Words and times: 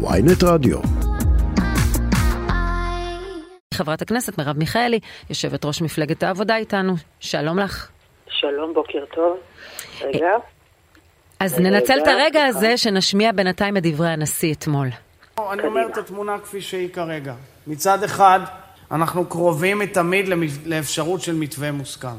ויינט 0.00 0.42
רדיו. 0.44 0.78
חברת 3.74 4.02
הכנסת 4.02 4.38
מרב 4.38 4.58
מיכאלי, 4.58 5.00
יושבת 5.30 5.64
ראש 5.64 5.82
מפלגת 5.82 6.22
העבודה 6.22 6.56
איתנו, 6.56 6.94
שלום 7.20 7.58
לך. 7.58 7.88
שלום, 8.28 8.74
בוקר 8.74 9.04
טוב. 9.14 9.36
רגע. 10.02 10.30
אז 11.40 11.60
ננצל 11.60 11.98
את 12.02 12.08
הרגע 12.08 12.44
הזה 12.44 12.76
שנשמיע 12.76 13.32
בינתיים 13.32 13.76
את 13.76 13.82
דברי 13.82 14.08
הנשיא 14.08 14.54
אתמול. 14.54 14.88
אני 15.38 15.66
אומר 15.66 15.86
את 15.92 15.98
התמונה 15.98 16.38
כפי 16.38 16.60
שהיא 16.60 16.88
כרגע. 16.92 17.34
מצד 17.66 18.02
אחד, 18.02 18.40
אנחנו 18.90 19.26
קרובים 19.26 19.78
מתמיד 19.78 20.28
לאפשרות 20.66 21.20
של 21.20 21.34
מתווה 21.34 21.72
מוסכם. 21.72 22.16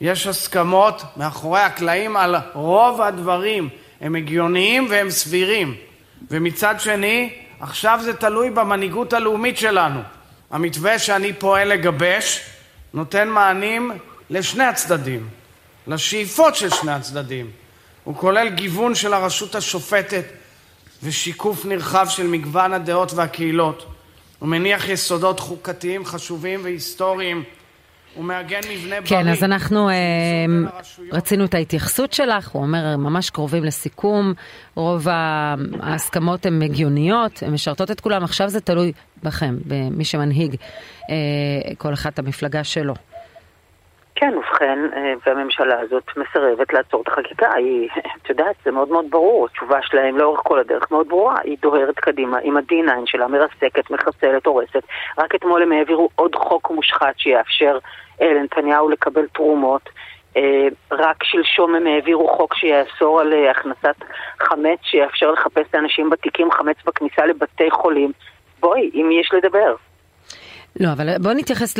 יש 0.00 0.26
הסכמות 0.26 1.02
מאחורי 1.16 1.60
הקלעים 1.60 2.16
על 2.16 2.34
רוב 2.54 3.00
הדברים. 3.00 3.68
הם 4.00 4.14
הגיוניים 4.14 4.86
והם 4.90 5.10
סבירים. 5.10 5.74
ומצד 6.30 6.74
שני, 6.78 7.34
עכשיו 7.60 8.00
זה 8.02 8.14
תלוי 8.14 8.50
במנהיגות 8.50 9.12
הלאומית 9.12 9.58
שלנו. 9.58 10.00
המתווה 10.50 10.98
שאני 10.98 11.32
פועל 11.32 11.68
לגבש 11.68 12.40
נותן 12.94 13.28
מענים 13.28 13.92
לשני 14.30 14.64
הצדדים, 14.64 15.28
לשאיפות 15.86 16.56
של 16.56 16.70
שני 16.70 16.92
הצדדים. 16.92 17.50
הוא 18.04 18.16
כולל 18.16 18.48
גיוון 18.48 18.94
של 18.94 19.14
הרשות 19.14 19.54
השופטת 19.54 20.24
ושיקוף 21.02 21.64
נרחב 21.64 22.06
של 22.08 22.26
מגוון 22.26 22.72
הדעות 22.72 23.12
והקהילות. 23.12 23.86
הוא 24.38 24.48
מניח 24.48 24.88
יסודות 24.88 25.40
חוקתיים 25.40 26.04
חשובים 26.04 26.60
והיסטוריים. 26.64 27.44
הוא 28.14 28.24
מעגן 28.24 28.60
מבנה 28.70 29.00
בריא. 29.00 29.08
כן, 29.08 29.28
אז 29.28 29.44
אנחנו 29.44 29.88
אה, 29.88 29.94
רצינו 31.12 31.44
את 31.44 31.54
ההתייחסות 31.54 32.12
שלך, 32.12 32.48
הוא 32.48 32.62
אומר 32.62 32.96
ממש 32.96 33.30
קרובים 33.30 33.64
לסיכום, 33.64 34.32
רוב 34.74 35.06
ההסכמות 35.80 36.46
הן 36.46 36.62
הגיוניות, 36.62 37.42
הן 37.42 37.52
משרתות 37.52 37.90
את 37.90 38.00
כולם, 38.00 38.24
עכשיו 38.24 38.48
זה 38.48 38.60
תלוי 38.60 38.92
בכם, 39.22 39.56
במי 39.64 40.04
שמנהיג 40.04 40.56
אה, 41.10 41.14
כל 41.78 41.92
אחת 41.92 42.18
המפלגה 42.18 42.64
שלו. 42.64 42.94
כן, 44.24 44.36
ובכן, 44.36 44.78
אה, 44.96 45.14
והממשלה 45.26 45.80
הזאת 45.80 46.04
מסרבת 46.16 46.72
לעצור 46.72 47.02
את 47.02 47.08
החקיקה. 47.08 47.52
היא, 47.54 47.88
את 48.22 48.28
יודעת, 48.28 48.56
זה 48.64 48.70
מאוד 48.70 48.88
מאוד 48.88 49.10
ברור, 49.10 49.46
התשובה 49.46 49.78
שלהם 49.82 50.18
לאורך 50.18 50.40
כל 50.44 50.58
הדרך 50.58 50.90
מאוד 50.90 51.08
ברורה. 51.08 51.36
היא 51.42 51.56
דוהרת 51.62 51.94
קדימה 51.98 52.38
עם 52.42 52.56
ה-D9 52.56 53.06
שלה, 53.06 53.28
מרסקת, 53.28 53.90
מחסלת, 53.90 54.46
הורסת. 54.46 54.82
רק 55.18 55.34
אתמול 55.34 55.62
הם 55.62 55.72
העבירו 55.72 56.08
עוד 56.14 56.34
חוק 56.34 56.70
מושחת 56.70 57.18
שיאפשר 57.18 57.78
אה, 58.22 58.32
לנתניהו 58.32 58.88
לקבל 58.88 59.26
תרומות. 59.26 59.88
אה, 60.36 60.68
רק 60.90 61.24
שלשום 61.24 61.74
הם 61.74 61.86
העבירו 61.86 62.28
חוק 62.28 62.54
שיאסור 62.54 63.20
על 63.20 63.32
הכנסת 63.50 63.96
חמץ, 64.40 64.78
שיאפשר 64.82 65.30
לחפש 65.30 65.66
לאנשים 65.74 66.10
בתיקים 66.10 66.50
חמץ 66.50 66.76
בכניסה 66.86 67.26
לבתי 67.26 67.70
חולים. 67.70 68.12
בואי, 68.60 68.90
אם 68.94 69.10
יש 69.12 69.30
לדבר. 69.32 69.74
לא, 70.80 70.88
אבל 70.92 71.18
בוא 71.18 71.32
נתייחס 71.32 71.78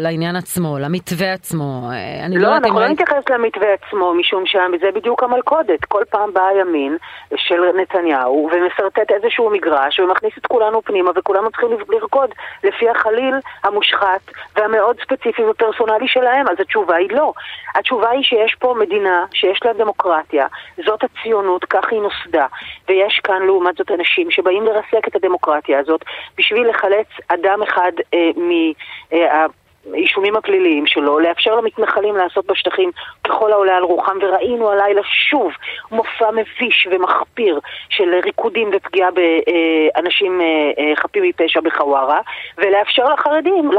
לעניין 0.00 0.36
עצמו, 0.36 0.78
למתווה 0.78 1.32
עצמו. 1.32 1.90
אה, 1.92 2.26
אני 2.26 2.38
לא, 2.38 2.42
לא 2.42 2.56
אנחנו 2.56 2.80
לא 2.80 2.88
נתייחס 2.88 3.22
למתווה 3.30 3.68
עצמו, 3.72 4.14
משום 4.14 4.46
שזה 4.46 4.90
בדיוק 4.94 5.22
המלכודת. 5.22 5.84
כל 5.84 6.02
פעם 6.10 6.32
בא 6.32 6.46
הימין 6.46 6.96
של 7.36 7.60
נתניהו 7.80 8.50
ומסרטט 8.52 9.10
איזשהו 9.10 9.50
מגרש 9.50 10.00
ומכניס 10.00 10.32
את 10.38 10.46
כולנו 10.46 10.82
פנימה 10.82 11.10
וכולנו 11.16 11.50
צריכים 11.50 11.68
לרקוד 11.88 12.30
לפי 12.64 12.90
החליל 12.90 13.34
המושחת 13.64 14.20
והמאוד 14.56 14.96
ספציפי 15.02 15.42
ופרסונלי 15.44 16.08
שלהם. 16.08 16.46
אז 16.48 16.56
התשובה 16.60 16.96
היא 16.96 17.10
לא. 17.10 17.32
התשובה 17.74 18.10
היא 18.10 18.22
שיש 18.22 18.54
פה 18.58 18.74
מדינה 18.80 19.24
שיש 19.34 19.60
לה 19.64 19.72
דמוקרטיה, 19.72 20.46
זאת 20.86 21.04
הציונות, 21.04 21.64
כך 21.64 21.84
היא 21.90 22.00
נוסדה. 22.00 22.46
ויש 22.88 23.20
כאן 23.24 23.42
לעומת 23.42 23.76
זאת 23.76 23.90
אנשים 23.90 24.30
שבאים 24.30 24.64
לרסק 24.64 25.08
את 25.08 25.16
הדמוקרטיה 25.16 25.78
הזאת 25.78 26.04
בשביל 26.38 26.68
לחלץ 26.68 27.06
אדם 27.28 27.62
אחד 27.62 27.92
אה, 28.14 28.30
מהאישומים 28.36 30.36
הפליליים 30.36 30.86
שלו, 30.86 31.18
לאפשר 31.18 31.54
למתנחלים 31.54 32.16
לעשות 32.16 32.46
בשטחים 32.46 32.90
ככל 33.24 33.52
העולה 33.52 33.76
על 33.76 33.82
רוחם, 33.82 34.18
וראינו 34.22 34.70
הלילה 34.70 35.02
שוב 35.04 35.52
מופע 35.90 36.30
מביש 36.30 36.88
ומחפיר 36.90 37.60
של 37.88 38.14
ריקודים 38.24 38.70
ופגיעה 38.72 39.10
באנשים 39.10 40.40
אה, 40.40 40.46
אה, 40.78 40.96
חפים 40.96 41.22
מפשע 41.22 41.60
בחווארה, 41.60 42.20
ולאפשר 42.58 43.04
לחרדים 43.04 43.70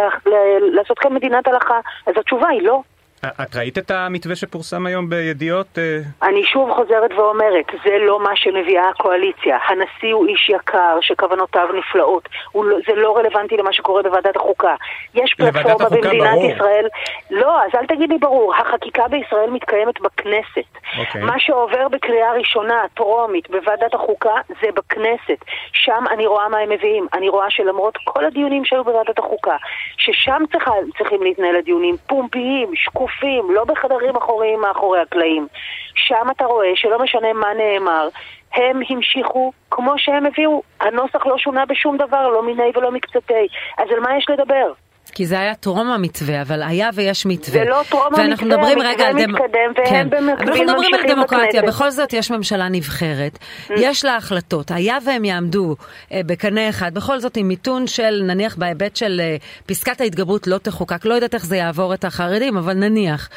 לעשות 0.60 1.00
כאן 1.00 1.14
מדינת 1.14 1.48
הלכה. 1.48 1.80
אז 2.08 2.14
התשובה 2.18 2.48
היא 2.48 2.62
לא. 2.62 2.82
את 3.26 3.56
ראית 3.56 3.78
את 3.78 3.92
המתווה 3.92 4.36
שפורסם 4.36 4.86
היום 4.86 5.10
בידיעות? 5.10 5.68
אה? 5.78 6.28
אני 6.30 6.44
שוב 6.44 6.72
חוזרת 6.74 7.12
ואומרת, 7.12 7.66
זה 7.86 7.98
לא 8.00 8.20
מה 8.20 8.36
שמביאה 8.36 8.90
הקואליציה. 8.90 9.58
הנשיא 9.68 10.14
הוא 10.14 10.28
איש 10.28 10.50
יקר 10.50 10.98
שכוונותיו 11.02 11.68
נפלאות. 11.78 12.30
לא, 12.56 12.78
זה 12.88 12.96
לא 12.96 13.18
רלוונטי 13.18 13.58
למה 13.58 13.74
שקורה 13.74 14.04
בוועדת 14.04 14.36
החוקה. 14.36 14.76
יש 15.14 15.34
פלטפורמה 15.34 15.90
במדינת 15.90 16.34
ברור. 16.34 16.52
ישראל... 16.52 16.88
לא, 17.32 17.64
אז 17.64 17.70
אל 17.76 17.86
תגיד 17.86 18.10
לי 18.10 18.18
ברור. 18.18 18.56
החקיקה 18.56 19.08
בישראל 19.08 19.50
מתקיימת 19.50 20.02
בכנסת. 20.02 20.58
Okay. 20.58 21.00
אוקיי. 21.00 21.24
מה 21.24 21.40
שעובר 21.40 21.88
בקריאה 21.88 22.34
ראשונה, 22.34 22.82
טרומית, 22.94 23.50
בוועדת 23.50 23.94
החוקה, 23.94 24.36
זה 24.62 24.68
בכנסת. 24.76 25.46
שם 25.74 26.04
אני 26.12 26.28
רואה 26.28 26.50
מה 26.50 26.58
הם 26.58 26.70
מביאים. 26.70 27.08
אני 27.14 27.30
רואה 27.30 27.50
שלמרות 27.50 27.98
כל 28.04 28.26
הדיונים 28.26 28.66
שהיו 28.66 28.84
בוועדת 28.84 29.20
החוקה, 29.20 29.56
ששם 29.98 30.44
צריכה, 30.52 30.72
צריכים 30.98 31.24
להתנהל 31.24 31.56
הדיונים 31.56 31.96
פומביים, 32.08 32.72
שקופים, 32.76 33.07
שקופים, 33.08 33.52
לא 33.52 33.64
בחדרים 33.64 34.16
אחוריים 34.16 34.62
מאחורי 34.62 35.00
הקלעים. 35.00 35.48
שם 35.96 36.28
אתה 36.32 36.46
רואה 36.46 36.72
שלא 36.76 37.00
משנה 37.00 37.34
מה 37.34 37.54
נאמר, 37.54 38.10
הם 38.54 38.82
המשיכו 38.90 39.52
כמו 39.72 39.94
שהם 39.98 40.26
הביאו. 40.26 40.62
הנוסח 40.80 41.26
לא 41.26 41.38
שונה 41.38 41.66
בשום 41.66 41.98
דבר, 41.98 42.30
לא 42.30 42.44
מיני 42.46 42.72
ולא 42.76 42.92
מקצתי. 42.92 43.48
אז 43.78 43.92
על 43.92 44.00
מה 44.00 44.18
יש 44.18 44.26
לדבר? 44.30 44.72
כי 45.18 45.26
זה 45.26 45.40
היה 45.40 45.56
טרום 45.56 45.88
המתווה, 45.88 46.42
אבל 46.42 46.64
היה 46.64 46.90
ויש 46.94 47.26
מתווה. 47.26 47.60
זה 47.60 47.70
לא 47.70 47.82
טרום 47.90 48.04
המתווה, 48.16 48.24
המתווה 48.24 48.76
מתקדם, 48.76 49.18
והם 49.54 49.74
כן. 49.86 50.08
במקביל 50.10 50.50
אנחנו 50.50 50.64
מדברים 50.64 50.94
על 50.94 51.16
דמוקרטיה, 51.16 51.62
בכל 51.62 51.92
זאת 51.92 52.14
יש 52.14 52.32
ממשלה 52.32 52.70
נבחרת, 52.70 53.38
mm. 53.38 53.74
יש 53.78 54.06
לה 54.06 54.16
החלטות, 54.16 54.72
היה 54.72 54.98
והם 55.06 55.26
יעמדו 55.26 55.76
אה, 56.12 56.22
בקנה 56.26 56.70
אחד, 56.70 56.94
בכל 56.94 57.20
זאת 57.20 57.38
עם 57.38 57.48
מיתון 57.48 57.88
של, 57.88 58.24
נניח 58.28 58.56
בהיבט 58.56 58.96
של 58.96 59.22
אה, 59.24 59.36
פסקת 59.66 60.02
ההתגברות 60.02 60.48
לא 60.48 60.58
תחוקק, 60.58 61.06
לא 61.06 61.14
יודעת 61.14 61.34
איך 61.34 61.46
זה 61.46 61.58
יעבור 61.58 61.94
את 61.94 62.06
החרדים, 62.06 62.58
אבל 62.58 62.74
נניח, 62.74 63.30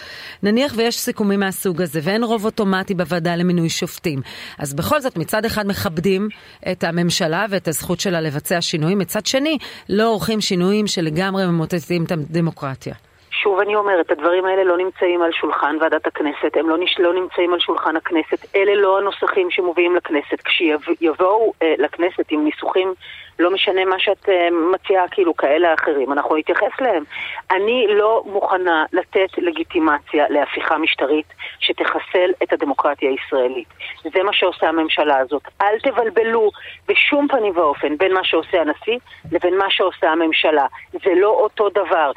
נניח 0.43 0.73
ויש 0.77 0.99
סיכומים 0.99 1.41
מהסוג 1.41 1.83
הזה, 1.83 2.01
ואין 2.03 2.25
רוב 2.25 2.45
אוטומטי 2.45 2.95
בוועדה 2.95 3.37
למינוי 3.37 3.69
שופטים, 3.69 4.21
אז 4.59 4.75
בכל 4.75 5.01
זאת 5.01 5.17
מצד 5.17 5.45
אחד 5.45 5.67
מכבדים 5.67 6.29
את 6.73 6.85
הממשלה 6.85 7.47
ואת 7.51 7.69
הזכות 7.69 8.01
שלה 8.01 8.21
לבצע 8.21 8.61
שינויים, 8.61 8.99
מצד 8.99 9.27
שני 9.27 9.59
לא 9.89 10.09
עורכים 10.09 10.41
שינויים 10.41 10.87
שלגמרי 10.87 11.45
ממוטטים 11.73 12.05
את 12.05 12.13
הדמוקרטיה. 12.13 12.95
שוב 13.43 13.61
אני 13.61 13.77
אומרת, 13.77 14.11
הדברים 14.11 14.45
האלה 14.45 14.65
לא 14.65 14.77
נמצאים 14.77 15.23
על 15.23 15.33
שולחן 15.33 15.77
ועדת 15.81 16.07
הכנסת, 16.07 16.57
הם 16.57 16.69
לא, 16.69 16.79
נש... 16.79 16.99
לא 16.99 17.15
נמצאים 17.15 17.53
על 17.53 17.61
שולחן 17.61 17.97
הכנסת, 17.97 18.57
אלה 18.57 18.75
לא 18.75 18.99
הנוסחים 18.99 19.51
שמובאים 19.51 19.97
לכנסת. 19.97 20.41
כשיבואו 20.45 21.53
אה, 21.63 21.75
לכנסת 21.79 22.25
עם 22.31 22.45
ניסוחים, 22.45 22.95
לא 23.39 23.51
משנה 23.51 23.85
מה 23.85 23.99
שאת 23.99 24.29
אה, 24.29 24.49
מציעה, 24.73 25.09
כאילו 25.09 25.37
כאלה 25.37 25.75
אחרים, 25.75 26.13
אנחנו 26.13 26.37
נתייחס 26.37 26.81
להם. 26.81 27.05
אני 27.51 27.87
לא 27.89 28.23
מוכנה 28.27 28.85
לתת 28.93 29.39
לגיטימציה 29.39 30.25
להפיכה 30.29 30.79
משטרית 30.79 31.27
שתחסל 31.59 32.31
את 32.43 32.53
הדמוקרטיה 32.53 33.11
הישראלית. 33.11 33.69
זה 34.03 34.23
מה 34.23 34.33
שעושה 34.33 34.69
הממשלה 34.69 35.17
הזאת. 35.17 35.43
אל 35.61 35.79
תבלבלו 35.83 36.51
בשום 36.89 37.29
פנים 37.29 37.57
ואופן 37.57 37.97
בין 37.97 38.13
מה 38.15 38.25
שעושה 38.25 38.61
הנשיא 38.61 38.99
לבין 39.33 39.59
מה 39.59 39.71
שעושה 39.71 40.11
הממשלה. 40.11 40.67
זה 40.93 41.15
לא 41.17 41.29
אותו 41.29 41.69
דבר. 41.69 42.13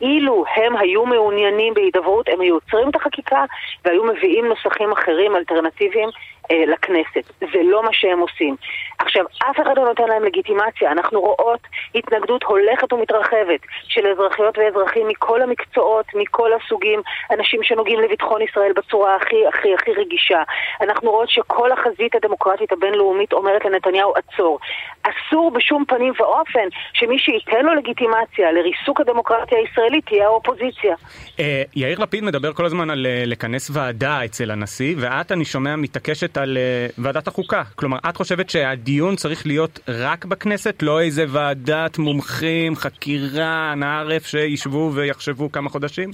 אילו 0.00 0.44
הם 0.56 0.76
היו 0.76 1.06
מעוניינים 1.06 1.74
בהידברות, 1.74 2.28
הם 2.28 2.40
היו 2.40 2.54
עוצרים 2.54 2.88
את 2.88 2.96
החקיקה 2.96 3.44
והיו 3.84 4.04
מביאים 4.04 4.46
נוסחים 4.46 4.92
אחרים, 4.92 5.36
אלטרנטיביים, 5.36 6.08
לכנסת. 6.52 7.32
זה 7.40 7.60
לא 7.64 7.82
מה 7.82 7.92
שהם 7.92 8.18
עושים. 8.18 8.56
עכשיו, 8.98 9.24
אף 9.50 9.60
אחד 9.62 9.76
לא 9.76 9.84
נותן 9.84 10.08
להם 10.08 10.24
לגיטימציה. 10.24 10.92
אנחנו 10.92 11.20
רואות 11.20 11.60
התנגדות 11.94 12.42
הולכת 12.42 12.92
ומתרחבת 12.92 13.60
של 13.88 14.06
אזרחיות 14.06 14.58
ואזרחים 14.58 15.08
מכל 15.08 15.42
המקצועות, 15.42 16.06
מכל 16.14 16.50
הסוגים, 16.52 17.02
אנשים 17.30 17.62
שנוגעים 17.62 18.00
לביטחון 18.00 18.42
ישראל 18.42 18.72
בצורה 18.76 19.16
הכי 19.16 19.46
הכי 19.46 19.74
הכי 19.74 19.92
רגישה. 19.92 20.42
אנחנו 20.80 21.10
רואות 21.10 21.30
שכל 21.30 21.72
החזית 21.72 22.14
הדמוקרטית 22.14 22.72
הבינלאומית 22.72 23.32
אומרת 23.32 23.64
לנתניהו 23.64 24.12
עצור. 24.16 24.58
אסור 25.02 25.50
בשום 25.50 25.84
פנים 25.88 26.12
ואופן 26.18 26.68
שמי 26.92 27.18
שייתן 27.18 27.64
לו 27.66 27.74
לגיטימציה 27.74 28.52
לריסוק 28.52 29.00
הדמוקרטיה 29.00 29.58
הישראלית 29.58 30.06
תהיה 30.06 30.26
האופוזיציה. 30.26 30.94
אה, 31.40 31.62
יאיר 31.76 31.98
לפיד 31.98 32.24
מדבר 32.24 32.52
כל 32.52 32.64
הזמן 32.64 32.90
על 32.90 33.06
אה, 33.06 33.22
לכנס 33.26 33.70
ועדה 33.70 34.24
אצל 34.24 34.50
הנשיא, 34.50 34.94
ואת, 34.98 35.32
אני 35.32 35.44
שומע, 35.44 35.76
מתעקשת 35.76 36.38
על 36.40 36.58
ועדת 36.98 37.28
החוקה. 37.28 37.62
כלומר, 37.74 37.98
את 38.08 38.16
חושבת 38.16 38.50
שה... 38.50 38.70
הדיון 38.70 39.16
צריך 39.16 39.46
להיות 39.46 39.80
רק 39.88 40.24
בכנסת, 40.24 40.82
לא 40.82 41.00
איזה 41.00 41.24
ועדת 41.28 41.98
מומחים, 41.98 42.76
חקירה, 42.76 43.70
אנא 43.72 44.00
ערף 44.00 44.26
שישבו 44.26 44.90
ויחשבו 44.94 45.52
כמה 45.52 45.70
חודשים? 45.70 46.10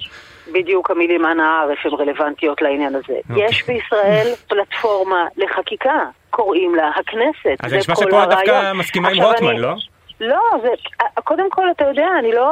בדיוק 0.53 0.91
המילים 0.91 1.27
אנא 1.27 1.43
ערף 1.43 1.79
הן 1.85 1.93
רלוונטיות 1.93 2.63
לעניין 2.63 2.95
הזה. 2.95 3.05
Okay. 3.09 3.31
אוקיי. 3.31 3.45
יש 3.45 3.67
בישראל 3.67 4.35
פלטפורמה 4.49 5.25
לחקיקה, 5.37 6.01
קוראים 6.31 6.75
לה 6.75 6.91
הכנסת. 6.97 7.65
אז 7.65 7.73
נשמע 7.73 7.97
שפה 7.97 8.25
את 8.25 8.29
דווקא 8.29 8.73
מסכימה 8.73 9.09
עם 9.09 9.23
רוטמן, 9.23 9.49
אני... 9.49 9.61
לא? 9.61 9.75
לא, 10.21 10.41
זה, 10.63 10.69
קודם 11.25 11.51
כל, 11.51 11.71
אתה 11.71 11.85
יודע, 11.85 12.09
אני 12.19 12.33
לא 12.33 12.49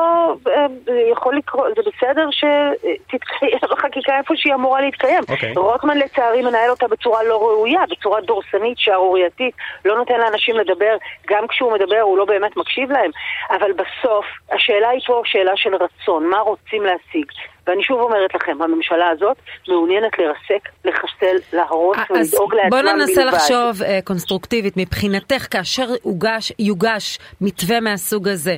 אה, 0.49 0.67
יכול 1.13 1.37
לקרוא, 1.37 1.69
זה 1.77 1.83
בסדר 1.91 2.29
שתתקיים 2.31 3.59
החקיקה 3.79 4.19
איפה 4.19 4.35
שהיא 4.37 4.55
אמורה 4.55 4.81
להתקיים. 4.81 5.23
Okay. 5.23 5.33
אוקיי. 5.33 5.53
רוטמן 5.57 5.99
לצערי 5.99 6.43
מנהל 6.43 6.71
אותה 6.71 6.89
בצורה 6.89 7.23
לא 7.23 7.43
ראויה, 7.43 7.81
בצורה 7.91 8.21
דורסנית, 8.21 8.79
שערורייתית, 8.79 9.55
לא 9.85 9.97
נותן 9.97 10.19
לאנשים 10.19 10.57
לדבר, 10.57 10.97
גם 11.31 11.47
כשהוא 11.49 11.73
מדבר 11.73 12.01
הוא 12.01 12.19
לא 12.19 12.25
באמת 12.25 12.57
מקשיב 12.57 12.93
להם. 12.93 13.11
אבל 13.51 13.73
בסוף, 13.73 14.27
השאלה 14.53 14.89
היא 14.89 15.01
פה 15.07 15.23
שאלה 15.25 15.57
של 15.57 15.75
רצון, 15.75 16.27
מה 16.27 16.39
רוצים 16.39 16.83
להשיג. 16.83 17.27
ואני 17.67 17.83
שוב 17.83 18.01
אומרת 18.01 18.35
לכם, 18.35 18.63
הממשלה 18.63 19.09
הזאת 19.09 19.37
מעוניינת 19.69 20.13
לרסק, 20.19 20.69
לחסל, 20.85 21.37
להרוס 21.53 21.97
ולדאוג 22.11 22.55
לעצמם 22.55 22.71
בלבד. 22.71 22.85
בוא 22.85 22.93
ננסה 22.93 23.25
לחשוב 23.25 23.83
uh, 23.83 23.85
קונסטרוקטיבית, 24.05 24.77
מבחינתך, 24.77 25.47
כאשר 25.51 25.87
הוגש, 26.03 26.53
יוגש 26.59 27.19
מתווה 27.41 27.81
מהסוג 27.81 28.29
הזה 28.29 28.57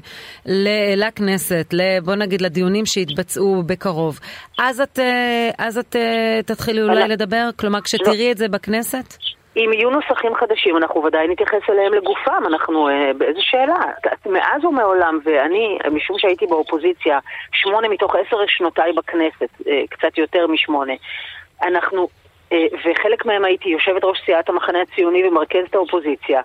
לכנסת, 0.96 1.74
בוא 2.04 2.14
נגיד 2.14 2.40
לדיונים 2.40 2.86
שיתבצעו 2.86 3.62
בקרוב, 3.66 4.18
אז 4.58 4.80
את, 4.80 4.98
uh, 4.98 5.02
אז 5.58 5.78
את 5.78 5.96
uh, 5.96 6.46
תתחילי 6.46 6.82
אולי 6.82 7.08
לדבר? 7.08 7.48
כלומר, 7.56 7.80
כשתראי 7.80 8.26
לא. 8.26 8.32
את 8.32 8.38
זה 8.38 8.48
בכנסת? 8.48 9.35
אם 9.56 9.72
יהיו 9.72 9.90
נוסחים 9.90 10.34
חדשים, 10.34 10.76
אנחנו 10.76 11.04
ודאי 11.04 11.28
נתייחס 11.28 11.70
אליהם 11.70 11.94
לגופם, 11.94 12.42
אנחנו, 12.46 12.88
אה, 12.88 13.10
באיזה 13.18 13.40
שאלה? 13.42 13.76
מאז 14.26 14.64
ומעולם, 14.64 15.18
ואני, 15.24 15.78
משום 15.90 16.18
שהייתי 16.18 16.46
באופוזיציה, 16.46 17.18
שמונה 17.52 17.88
מתוך 17.88 18.14
עשר 18.16 18.36
שנותיי 18.46 18.92
בכנסת, 18.92 19.48
אה, 19.68 19.82
קצת 19.90 20.18
יותר 20.18 20.46
משמונה, 20.46 20.92
אנחנו, 21.62 22.08
אה, 22.52 22.66
וחלק 22.84 23.26
מהם 23.26 23.44
הייתי 23.44 23.68
יושבת 23.68 24.04
ראש 24.04 24.22
סיעת 24.24 24.48
המחנה 24.48 24.80
הציוני 24.80 25.28
ומרכזת 25.28 25.74
האופוזיציה, 25.74 26.40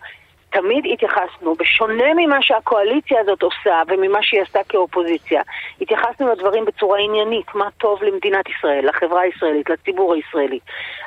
תמיד 0.52 0.84
התייחסנו, 0.94 1.56
בשונה 1.56 2.14
ממה 2.16 2.38
שהקואליציה 2.42 3.20
הזאת 3.22 3.42
עושה 3.42 3.82
וממה 3.88 4.20
שהיא 4.22 4.42
עשתה 4.42 4.60
כאופוזיציה, 4.70 5.42
התייחסנו 5.82 6.32
לדברים 6.32 6.66
בצורה 6.66 7.00
עניינית, 7.00 7.56
מה 7.56 7.68
טוב 7.78 8.04
למדינת 8.04 8.46
ישראל, 8.50 8.90
לחברה 8.90 9.22
הישראלית, 9.22 9.70
לציבור 9.70 10.14
הישראלי. 10.14 10.60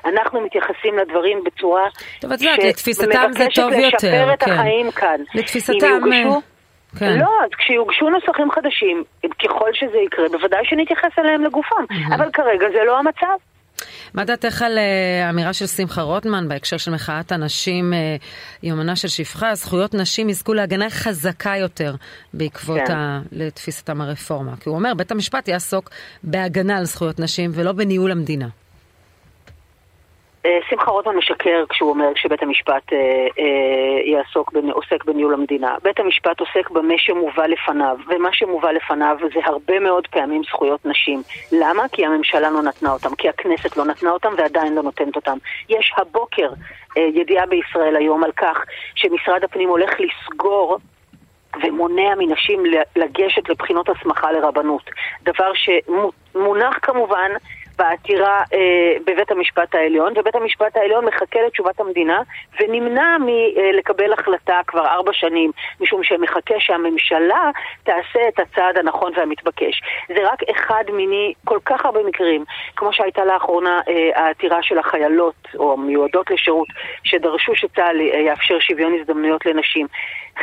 אנחנו 0.05 0.41
מתייחסים 0.41 0.99
לדברים 0.99 1.44
בצורה 1.44 1.85
שמבקשת 3.50 4.05
לשפר 4.05 4.35
את 4.35 4.43
כן. 4.43 4.52
החיים 4.52 4.91
כאן. 4.91 5.20
לתפיסתם... 5.35 5.75
כן. 6.99 7.19
לא, 7.19 7.31
אז 7.44 7.50
כשיוגשו 7.58 8.11
נוסחים 8.11 8.50
חדשים, 8.50 9.05
ככל 9.44 9.70
שזה 9.73 9.99
יקרה, 10.06 10.29
בוודאי 10.29 10.64
שנתייחס 10.64 11.19
אליהם 11.19 11.44
לגופם. 11.44 11.85
Mm-hmm. 11.90 12.14
אבל 12.14 12.31
כרגע 12.32 12.67
זה 12.73 12.85
לא 12.87 12.99
המצב. 12.99 13.54
מה 14.14 14.25
דעתך 14.25 14.62
על 14.62 14.78
אה, 14.78 15.31
אמירה 15.31 15.52
של 15.52 15.66
שמחה 15.66 16.02
רוטמן 16.02 16.49
בהקשר 16.49 16.76
של 16.76 16.90
מחאת 16.90 17.32
הנשים, 17.32 17.93
אה, 17.93 18.16
יומנה 18.62 18.96
של 18.96 19.08
שפחה, 19.08 19.55
זכויות 19.55 19.94
נשים 19.94 20.28
יזכו 20.28 20.55
להגנה 20.55 20.90
חזקה 20.90 21.56
יותר 21.56 21.94
בעקבות, 22.34 22.81
כן. 22.87 22.94
ה, 22.94 23.20
לתפיסתם 23.32 24.00
הרפורמה? 24.00 24.56
כי 24.61 24.69
הוא 24.69 24.76
אומר, 24.76 24.94
בית 24.94 25.12
המשפט 25.12 25.49
יעסוק 25.49 25.90
בהגנה 26.22 26.78
על 26.78 26.84
זכויות 26.84 27.19
נשים 27.19 27.50
ולא 27.55 27.72
בניהול 27.72 28.11
המדינה. 28.11 28.49
אה, 30.46 30.58
שמחה 30.70 30.91
רוטמן 30.91 31.17
משקר 31.17 31.64
כשהוא 31.69 31.91
אומר 31.91 32.08
שבית 32.17 32.43
המשפט 32.43 32.93
אה, 32.93 32.99
אה, 33.38 34.12
יעסוק, 34.12 34.52
עוסק 34.73 35.05
בניהול 35.05 35.35
המדינה. 35.35 35.76
בית 35.82 36.00
המשפט 36.00 36.41
עוסק 36.41 36.70
במה 36.70 36.94
שמובא 36.99 37.46
לפניו, 37.46 37.96
ומה 38.08 38.29
שמובא 38.32 38.70
לפניו 38.70 39.17
זה 39.35 39.41
הרבה 39.44 39.81
מאוד 39.81 40.06
פעמים 40.06 40.43
זכויות 40.44 40.87
נשים. 40.87 41.23
למה? 41.52 41.82
כי 41.93 42.06
הממשלה 42.06 42.50
לא 42.50 42.62
נתנה 42.62 42.93
אותם, 42.93 43.14
כי 43.14 43.29
הכנסת 43.29 43.76
לא 43.76 43.85
נתנה 43.85 44.11
אותם 44.11 44.32
ועדיין 44.37 44.75
לא 44.75 44.82
נותנת 44.82 45.17
אותם. 45.17 45.37
יש 45.69 45.93
הבוקר 45.96 46.49
ידיעה 46.97 47.47
בישראל 47.47 47.97
היום 47.97 48.25
על 48.25 48.32
כך 48.32 48.64
שמשרד 48.94 49.44
הפנים 49.44 49.69
הולך 49.69 49.90
לסגור 50.00 50.79
ומונע 51.62 52.14
מנשים 52.19 52.62
לגשת 52.97 53.49
לבחינות 53.49 53.88
הסמכה 53.88 54.32
לרבנות. 54.32 54.90
דבר 55.23 55.50
שמונח 55.55 56.79
כמובן 56.82 57.31
בעתירה 57.79 58.43
אה, 58.53 58.97
בבית 59.06 59.31
המשפט 59.31 59.75
העליון, 59.75 60.12
ובית 60.17 60.35
המשפט 60.35 60.76
העליון 60.76 61.05
מחכה 61.05 61.38
לתשובת 61.47 61.81
המדינה 61.81 62.23
ונמנע 62.61 63.17
מלקבל 63.21 64.12
החלטה 64.12 64.61
כבר 64.67 64.87
ארבע 64.87 65.12
שנים, 65.12 65.50
משום 65.81 66.05
שמחכה 66.05 66.55
שהממשלה 66.59 67.50
תעשה 67.82 68.29
את 68.29 68.38
הצעד 68.38 68.79
הנכון 68.79 69.12
והמתבקש. 69.17 69.82
זה 70.09 70.29
רק 70.32 70.43
אחד 70.50 70.85
מיני 70.93 71.32
כל 71.44 71.59
כך 71.65 71.85
הרבה 71.85 72.03
מקרים, 72.03 72.44
כמו 72.76 72.93
שהייתה 72.93 73.25
לאחרונה 73.25 73.81
אה, 73.88 74.11
העתירה 74.15 74.62
של 74.62 74.79
החיילות, 74.79 75.49
או 75.55 75.73
המיועדות 75.73 76.31
לשירות, 76.31 76.69
שדרשו 77.05 77.55
שצה"ל 77.55 78.00
אה, 78.00 78.21
יאפשר 78.21 78.59
שוויון 78.61 78.94
הזדמנויות 79.00 79.47
לנשים. 79.47 79.87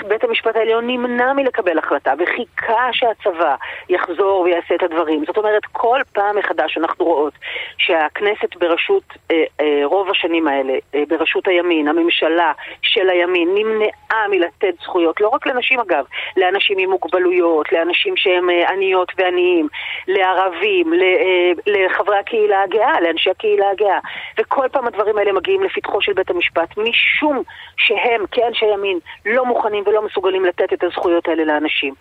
בית 0.08 0.24
המשפט 0.24 0.56
העליון 0.56 0.88
נמנע 0.88 1.34
מלקבל 1.34 1.78
החלטה 1.78 2.14
וחיכה 2.20 2.90
שהצבא 2.92 3.56
יחזור 3.90 4.42
ויעשה 4.42 4.76
את 4.76 4.84
הדברים. 4.84 5.26
זאת 5.26 5.38
אומרת, 5.38 5.66
כל 5.72 6.00
פעם 6.14 6.38
מחדש 6.38 6.78
אנחנו 6.78 7.06
רואות 7.06 7.34
שהכנסת 7.78 8.56
בראשות, 8.60 9.04
אה, 9.32 9.44
אה, 9.62 9.82
רוב 9.86 10.10
השנים 10.10 10.48
האלה, 10.48 10.74
אה, 10.96 11.04
בראשות 11.08 11.48
הימין, 11.48 11.88
הממשלה 11.88 12.52
של 12.82 13.10
הימין, 13.10 13.50
נמנעה 13.56 14.28
מלתת 14.30 14.74
זכויות, 14.84 15.22
לא 15.22 15.28
רק 15.28 15.48
לנשים 15.48 15.80
אגב, 15.80 16.06
לאנשים 16.38 16.78
עם 16.80 16.90
מוגבלויות, 16.90 17.72
לאנשים 17.72 18.18
שהם 18.18 18.50
אה, 18.50 18.70
עניות 18.70 19.12
ועניים, 19.18 19.68
לערבים, 20.08 20.94
אה, 20.94 21.52
לחברי 21.68 22.18
הקהילה 22.18 22.62
הגאה, 22.62 23.02
לאנשי 23.02 23.30
הקהילה 23.30 23.70
הגאה. 23.70 24.00
וכל 24.40 24.68
פעם 24.72 24.88
הדברים 24.88 25.18
האלה 25.18 25.32
מגיעים 25.34 25.64
לפתחו 25.64 26.02
של 26.02 26.14
בית 26.14 26.30
המשפט, 26.30 26.78
משום 26.78 27.44
שהם, 27.78 28.26
כאנשי 28.32 28.66
ימין, 28.66 29.00
לא 29.26 29.46
מוכנים 29.46 29.81
מוכנים 29.82 29.98
ולא 29.98 30.08
מסוגלים 30.08 30.46
לתת 30.46 30.74
את 30.74 30.84
הזכויות 30.84 31.28
האלה 31.28 31.46
לאנשים. 31.46 31.94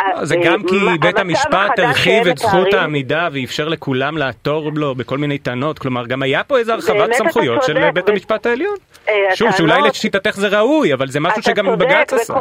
לא, 0.00 0.24
זה 0.24 0.36
גם 0.44 0.62
כי 0.68 0.76
בית 1.00 1.18
המשפט 1.18 1.78
הרחיב 1.78 2.26
את 2.26 2.38
זכות 2.38 2.74
העמידה 2.74 3.28
ואפשר 3.32 3.68
לכולם 3.68 4.16
לעתור 4.16 4.70
לו 4.74 4.94
בכל 4.94 5.18
מיני 5.18 5.38
טענות, 5.38 5.78
כלומר 5.78 6.06
גם 6.06 6.22
היה 6.22 6.44
פה 6.44 6.58
איזה 6.58 6.72
הרחבת 6.72 7.12
סמכויות 7.12 7.62
של 7.62 7.90
בית 7.90 8.08
המשפט 8.08 8.46
העליון. 8.46 8.76
אה, 9.08 9.14
שוב, 9.34 9.50
שאולי 9.50 9.82
לשיטתך 9.82 10.36
זה 10.36 10.48
ראוי, 10.48 10.94
אבל 10.94 11.08
זה 11.08 11.20
משהו 11.20 11.42
שגם 11.42 11.78
בג"ץ 11.78 12.12
עשה. 12.12 12.34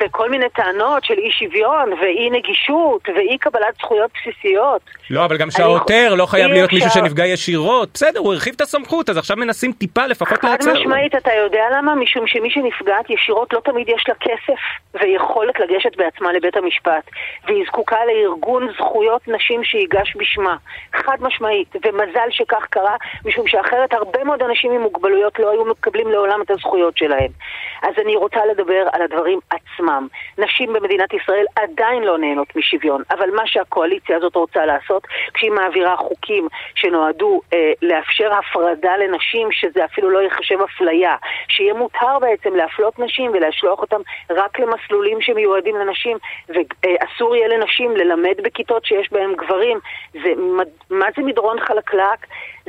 בכל 0.00 0.30
מיני 0.30 0.48
טענות 0.48 1.04
של 1.04 1.14
אי 1.18 1.30
שוויון 1.30 1.92
ואי 1.92 2.30
נגישות 2.30 3.08
ואי 3.08 3.38
קבלת 3.38 3.76
זכויות 3.78 4.10
בסיסיות. 4.14 4.80
לא, 5.10 5.24
אבל 5.24 5.36
גם 5.36 5.50
שהעותר 5.50 6.14
לא 6.14 6.26
חייב 6.26 6.50
להיות 6.50 6.72
מישהו 6.72 6.90
שנפגע 6.90 7.26
ישירות. 7.26 7.88
בסדר, 7.94 8.20
הוא 8.20 8.32
הרחיב 8.34 8.54
את 8.56 8.60
הסמכות, 8.60 9.10
אז 9.10 9.18
עכשיו 9.18 9.36
מנסים 9.36 9.72
טיפה 9.72 10.06
לפחות 10.06 10.44
לעצר. 10.44 10.70
חד 10.70 10.78
משמעית, 10.78 11.14
אתה 11.14 11.34
יודע 11.34 11.64
למה? 11.72 11.94
משום 11.94 12.26
שמי 12.26 12.50
שנפגעת 12.50 13.10
ישירות 13.10 13.52
לא 13.52 13.60
תמיד 13.64 13.88
יש 13.88 14.04
לה 14.08 14.14
כסף 14.14 14.60
ויכולת 14.94 15.60
לגשת 15.60 15.96
בעצמה 15.96 16.32
לבית 16.32 16.56
המשפט, 16.56 17.10
והיא 17.46 17.64
זקוקה 17.66 17.96
לארגון 18.04 18.68
זכויות 18.78 19.28
נשים 19.28 19.64
שיגש 19.64 20.16
בשמה. 20.16 20.56
חד 20.94 21.16
משמעית, 21.20 21.76
ומזל 21.84 22.28
שכך 22.30 22.66
קרה, 22.70 22.96
משום 23.24 23.46
שאחרת 23.46 23.92
הרבה 23.92 24.24
מאוד 24.24 24.42
אנשים 24.42 24.72
עם 24.72 24.80
מוגבלויות 24.80 25.38
לא 25.38 25.50
היו 25.50 25.64
מקבלים 25.64 26.08
לעולם 26.10 26.42
את 26.42 26.50
הזכויות 26.50 26.96
שלהם. 26.98 27.30
אז 27.82 27.94
אני 28.04 28.16
רוצה 28.16 28.40
לדבר 28.50 28.84
על 28.92 29.02
הדברים 29.02 29.38
עצמם. 29.50 29.85
נשים 30.38 30.72
במדינת 30.72 31.14
ישראל 31.14 31.44
עדיין 31.56 32.02
לא 32.02 32.18
נהנות 32.18 32.56
משוויון, 32.56 33.02
אבל 33.10 33.30
מה 33.30 33.46
שהקואליציה 33.46 34.16
הזאת 34.16 34.34
רוצה 34.36 34.66
לעשות, 34.66 35.06
כשהיא 35.34 35.50
מעבירה 35.50 35.96
חוקים 35.96 36.48
שנועדו 36.74 37.40
אה, 37.54 37.72
לאפשר 37.82 38.30
הפרדה 38.34 38.96
לנשים, 38.96 39.52
שזה 39.52 39.84
אפילו 39.84 40.10
לא 40.10 40.18
ייחשב 40.18 40.58
אפליה, 40.60 41.16
שיהיה 41.48 41.74
מותר 41.74 42.18
בעצם 42.20 42.54
להפלות 42.54 42.98
נשים 42.98 43.30
ולשלוח 43.34 43.80
אותם 43.80 44.00
רק 44.30 44.58
למסלולים 44.58 45.20
שמיועדים 45.20 45.76
לנשים, 45.76 46.16
ואסור 46.48 47.36
יהיה 47.36 47.48
לנשים 47.48 47.96
ללמד 47.96 48.34
בכיתות 48.42 48.84
שיש 48.84 49.12
בהן 49.12 49.34
גברים. 49.34 49.78
זה, 50.12 50.32
מה 50.90 51.06
זה 51.16 51.22
מדרון 51.22 51.60
חלקלק? 51.60 52.26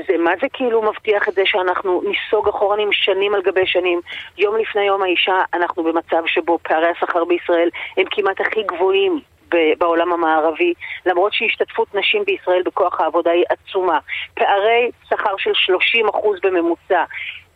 זה 0.07 0.17
מה 0.17 0.31
זה 0.41 0.47
כאילו 0.53 0.81
מבטיח 0.81 1.29
את 1.29 1.33
זה 1.33 1.41
שאנחנו 1.45 2.01
ניסוג 2.05 2.47
אחורנים 2.49 2.89
שנים 2.91 3.33
על 3.33 3.41
גבי 3.41 3.65
שנים. 3.65 4.01
יום 4.37 4.57
לפני 4.57 4.83
יום 4.83 5.03
האישה 5.03 5.41
אנחנו 5.53 5.83
במצב 5.83 6.23
שבו 6.25 6.59
פערי 6.63 6.87
השכר 6.87 7.06
בישראל 7.27 7.69
הם 7.97 8.05
כמעט 8.11 8.41
הכי 8.41 8.63
גבוהים 8.63 9.19
בעולם 9.77 10.13
המערבי, 10.13 10.73
למרות 11.05 11.33
שהשתתפות 11.33 11.95
נשים 11.95 12.23
בישראל 12.25 12.61
בכוח 12.65 13.01
העבודה 13.01 13.31
היא 13.31 13.43
עצומה. 13.49 13.99
פערי 14.33 14.91
שכר 15.09 15.37
של 15.37 15.51
30% 16.11 16.17
בממוצע. 16.43 17.03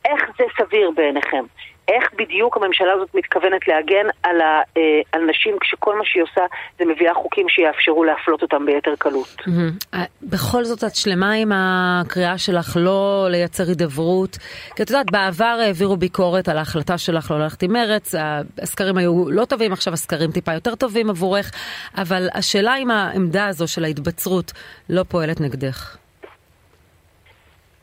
איך 0.06 0.22
זה 0.38 0.44
סביר 0.58 0.92
בעיניכם? 0.96 1.44
איך 1.88 2.14
בדיוק 2.14 2.58
הממשלה 2.58 2.94
הזאת 2.94 3.16
מתכוונת 3.16 3.68
להגן 3.68 4.08
על, 4.24 4.42
ה, 4.42 4.62
אה, 4.78 4.82
על 5.12 5.22
נשים 5.22 5.58
כשכל 5.62 5.98
מה 5.98 6.06
שהיא 6.06 6.24
עושה 6.24 6.42
זה 6.80 6.86
מביאה 6.86 7.14
חוקים 7.14 7.50
שיאפשרו 7.50 8.04
להפלות 8.04 8.42
אותם 8.42 8.66
ביתר 8.66 8.96
קלות. 9.00 9.28
Mm-hmm. 9.40 9.98
בכל 10.24 10.64
זאת 10.64 10.84
את 10.84 10.96
שלמה 10.96 11.34
עם 11.34 11.52
הקריאה 11.56 12.38
שלך 12.38 12.78
לא 12.80 13.28
לייצר 13.30 13.64
הידברות? 13.68 14.38
כי 14.76 14.84
את 14.84 14.90
יודעת, 14.90 15.12
בעבר 15.12 15.58
העבירו 15.66 15.98
ביקורת 15.98 16.50
על 16.50 16.58
ההחלטה 16.58 16.98
שלך 16.98 17.32
לא 17.32 17.40
ללכת 17.40 17.64
עם 17.64 17.74
מרץ, 17.74 18.16
הסקרים 18.62 18.98
היו 18.98 19.26
לא 19.30 19.46
טובים, 19.46 19.74
עכשיו 19.74 19.94
הסקרים 19.94 20.32
טיפה 20.32 20.54
יותר 20.54 20.76
טובים 20.76 21.10
עבורך, 21.10 21.52
אבל 21.98 22.28
השאלה 22.34 22.76
אם 22.76 22.92
העמדה 22.92 23.48
הזו 23.48 23.68
של 23.68 23.84
ההתבצרות 23.84 24.52
לא 24.90 25.04
פועלת 25.04 25.42
נגדך. 25.42 25.98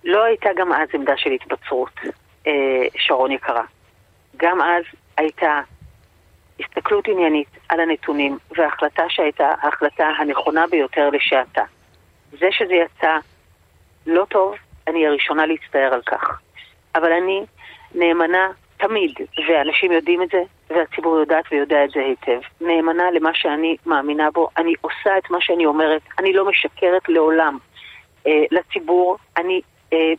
לא 0.04 0.24
הייתה 0.24 0.48
גם 0.56 0.72
אז 0.72 0.88
עמדה 0.94 1.12
של 1.16 1.30
התבצרות, 1.30 2.00
אה, 2.46 2.52
שרון 2.96 3.32
יקרה. 3.32 3.62
גם 4.38 4.62
אז 4.62 4.82
הייתה 5.16 5.60
הסתכלות 6.60 7.08
עניינית 7.08 7.48
על 7.68 7.80
הנתונים 7.80 8.38
והחלטה 8.56 9.02
שהייתה 9.08 9.54
ההחלטה 9.60 10.06
הנכונה 10.18 10.66
ביותר 10.66 11.10
לשעתה. 11.10 11.62
זה 12.32 12.46
שזה 12.50 12.74
יצא 12.74 13.16
לא 14.06 14.24
טוב, 14.24 14.54
אני 14.86 15.06
הראשונה 15.06 15.46
להצטער 15.46 15.94
על 15.94 16.02
כך. 16.02 16.40
אבל 16.94 17.12
אני 17.12 17.44
נאמנה 17.94 18.48
תמיד, 18.76 19.14
ואנשים 19.48 19.92
יודעים 19.92 20.22
את 20.22 20.28
זה, 20.28 20.42
והציבור 20.70 21.18
יודעת 21.18 21.44
ויודע 21.52 21.84
את 21.84 21.90
זה 21.90 22.00
היטב. 22.00 22.40
נאמנה 22.60 23.10
למה 23.10 23.30
שאני 23.34 23.76
מאמינה 23.86 24.30
בו, 24.30 24.48
אני 24.56 24.74
עושה 24.80 25.18
את 25.18 25.30
מה 25.30 25.38
שאני 25.40 25.66
אומרת, 25.66 26.02
אני 26.18 26.32
לא 26.32 26.48
משקרת 26.48 27.08
לעולם 27.08 27.58
אה, 28.26 28.44
לציבור, 28.50 29.16
אני 29.36 29.60
אה, 29.92 30.12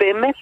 באמת 0.00 0.34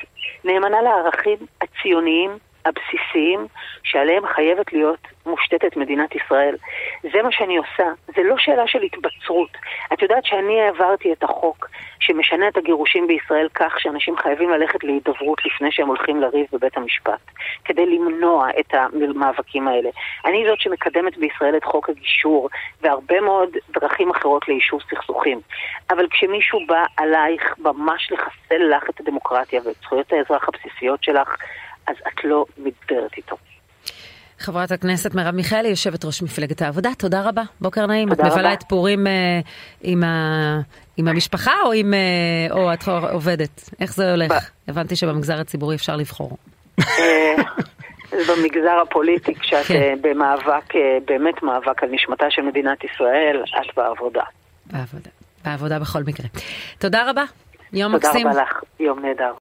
נאמנה 0.45 0.83
לערכים 0.83 1.39
הציוניים 1.61 2.31
הבסיסיים 2.71 3.47
שעליהם 3.83 4.27
חייבת 4.27 4.73
להיות 4.73 5.01
מושתתת 5.27 5.77
מדינת 5.77 6.15
ישראל. 6.15 6.57
זה 7.03 7.23
מה 7.23 7.33
שאני 7.33 7.57
עושה, 7.57 7.85
זה 8.07 8.23
לא 8.23 8.35
שאלה 8.39 8.67
של 8.67 8.83
התבצרות. 8.83 9.51
את 9.93 10.03
יודעת 10.03 10.25
שאני 10.25 10.61
העברתי 10.61 11.13
את 11.13 11.23
החוק 11.23 11.69
שמשנה 12.01 12.49
את 12.49 12.57
הגירושים 12.57 13.07
בישראל 13.07 13.49
כך 13.55 13.81
שאנשים 13.81 14.17
חייבים 14.17 14.51
ללכת 14.51 14.85
להידברות 14.85 15.45
לפני 15.45 15.73
שהם 15.73 15.89
הולכים 15.89 16.21
לריב 16.21 16.47
בבית 16.53 16.77
המשפט, 16.77 17.21
כדי 17.65 17.87
למנוע 17.87 18.49
את 18.61 18.75
המאבקים 18.75 19.69
האלה. 19.69 19.91
אני 20.25 20.45
זאת 20.49 20.61
שמקדמת 20.61 21.17
בישראל 21.17 21.57
את 21.57 21.65
חוק 21.65 21.91
הגישור 21.91 22.49
והרבה 22.81 23.21
מאוד 23.21 23.57
דרכים 23.71 24.11
אחרות 24.11 24.49
ליישוב 24.49 24.81
סכסוכים. 24.91 25.41
אבל 25.91 26.07
כשמישהו 26.11 26.61
בא 26.67 26.85
עלייך 26.97 27.55
ממש 27.59 28.13
לחסל 28.13 28.63
לך 28.77 28.91
את 28.91 29.01
הדמוקרטיה 29.01 29.61
ואת 29.65 29.77
זכויות 29.83 30.13
האזרח 30.13 30.49
הבסיסיות 30.49 31.05
שלך, 31.05 31.37
אז 31.91 31.97
את 32.09 32.25
לא 32.25 32.45
מדברת 32.59 33.17
איתו. 33.17 33.37
חברת 34.39 34.71
הכנסת 34.71 35.15
מרב 35.15 35.35
מיכאלי, 35.35 35.69
יושבת 35.69 36.05
ראש 36.05 36.23
מפלגת 36.23 36.63
העבודה, 36.63 36.91
תודה 36.99 37.23
רבה, 37.23 37.43
בוקר 37.61 37.87
נעים. 37.87 38.13
את 38.13 38.21
מבלה 38.21 38.53
את 38.53 38.63
פורים 38.69 39.07
אה, 39.07 39.41
עם, 39.83 40.05
ה... 40.05 40.61
עם 40.97 41.09
המשפחה 41.09 41.53
או, 41.65 41.73
עם, 41.73 41.95
אה, 41.95 42.55
או 42.55 42.73
את 42.73 42.89
עובדת? 43.13 43.71
איך 43.81 43.95
זה 43.95 44.11
הולך? 44.11 44.33
ב... 44.33 44.71
הבנתי 44.71 44.97
שבמגזר 44.97 45.41
הציבורי 45.41 45.77
אפשר 45.77 45.97
לבחור. 45.97 46.37
אה, 46.81 47.35
במגזר 48.13 48.79
הפוליטי, 48.83 49.35
כשאת 49.35 49.67
כן. 49.67 49.75
אה, 49.75 49.95
במאבק, 50.01 50.77
אה, 50.77 50.99
באמת 51.05 51.43
מאבק 51.43 51.83
על 51.83 51.89
נשמתה 51.93 52.27
של 52.31 52.43
מדינת 52.43 52.85
ישראל, 52.85 53.43
את 53.45 53.77
בעבודה. 53.77 54.23
בעבודה, 54.67 55.11
בעבודה 55.45 55.79
בכל 55.79 56.03
מקרה. 56.03 56.27
תודה 56.79 57.11
רבה, 57.11 57.25
יום 57.73 57.93
תודה 57.93 58.09
מקסים. 58.09 58.29
תודה 58.29 58.43
רבה 58.43 58.51
לך, 58.51 58.63
יום 58.81 59.07
נהדר. 59.07 59.33